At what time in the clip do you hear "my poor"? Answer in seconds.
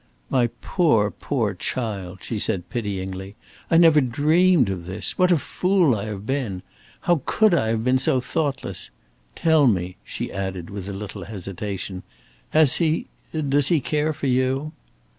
0.31-1.11